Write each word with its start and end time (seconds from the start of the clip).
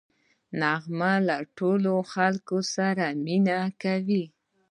نغمه 0.59 1.13
له 1.27 1.37
ټولو 1.57 1.93
خلکو 2.13 2.57
سره 2.75 3.05
مینه 3.25 3.59
کوي 3.83 4.23